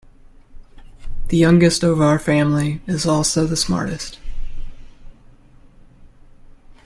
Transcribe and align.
The 1.27 1.37
youngest 1.37 1.83
of 1.83 2.01
our 2.01 2.17
family 2.17 2.81
is 2.87 3.05
also 3.05 3.45
the 3.45 3.55
smartest. 3.55 4.17